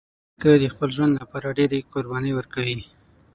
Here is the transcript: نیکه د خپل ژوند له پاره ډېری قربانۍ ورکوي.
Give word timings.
نیکه 0.35 0.51
د 0.61 0.65
خپل 0.73 0.89
ژوند 0.95 1.13
له 1.17 1.25
پاره 1.31 1.49
ډېری 1.57 1.79
قربانۍ 1.93 2.31
ورکوي. 2.35 2.79